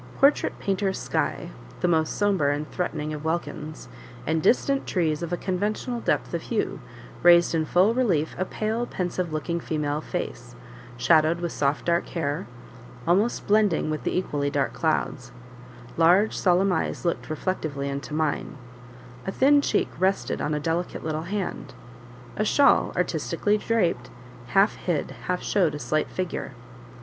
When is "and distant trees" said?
4.25-5.21